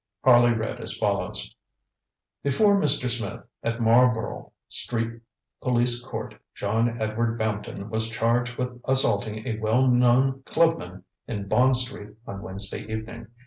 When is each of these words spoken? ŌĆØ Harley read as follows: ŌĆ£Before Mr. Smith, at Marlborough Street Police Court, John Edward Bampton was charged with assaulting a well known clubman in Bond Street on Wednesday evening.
ŌĆØ 0.25 0.31
Harley 0.31 0.53
read 0.55 0.81
as 0.81 0.97
follows: 0.97 1.55
ŌĆ£Before 2.43 2.81
Mr. 2.83 3.07
Smith, 3.07 3.41
at 3.61 3.79
Marlborough 3.79 4.51
Street 4.67 5.21
Police 5.61 6.03
Court, 6.03 6.33
John 6.55 6.99
Edward 6.99 7.37
Bampton 7.37 7.87
was 7.91 8.09
charged 8.09 8.57
with 8.57 8.81
assaulting 8.85 9.45
a 9.47 9.59
well 9.59 9.87
known 9.87 10.41
clubman 10.47 11.03
in 11.27 11.47
Bond 11.47 11.75
Street 11.75 12.15
on 12.25 12.41
Wednesday 12.41 12.79
evening. 12.81 13.27